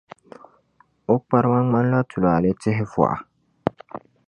[1.13, 3.17] O kparima ŋmanila tulaale tihi vuɣa.